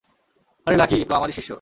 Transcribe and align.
আরে 0.67 0.77
লাকি 0.77 0.95
তো 1.05 1.13
আমারই 1.15 1.33
শিষ্য। 1.33 1.49